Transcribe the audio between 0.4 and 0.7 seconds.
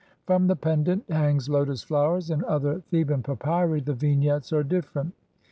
the